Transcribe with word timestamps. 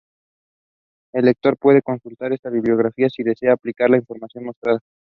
El 1.13 1.25
lector 1.25 1.57
puede 1.59 1.83
consultar 1.83 2.33
esta 2.33 2.49
bibliografía 2.49 3.07
si 3.07 3.21
desea 3.21 3.51
ampliar 3.51 3.87
la 3.91 3.97
información 3.97 4.45
mostrada. 4.45 4.79